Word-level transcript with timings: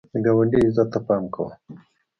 د 0.11 0.13
ګاونډي 0.25 0.59
عزت 0.65 0.87
ته 0.93 0.99
پام 1.07 1.23
کوه 1.33 1.51